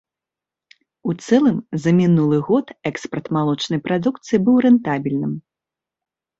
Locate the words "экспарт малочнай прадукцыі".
2.93-4.37